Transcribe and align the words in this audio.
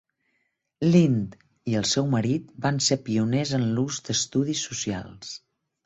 Lynd 0.95 1.35
i 1.73 1.77
el 1.83 1.85
seu 1.91 2.09
marit 2.15 2.49
van 2.65 2.83
ser 2.89 2.99
pioners 3.11 3.55
en 3.61 3.71
l'ús 3.77 4.05
d'estudis 4.09 4.69
socials. 4.73 5.41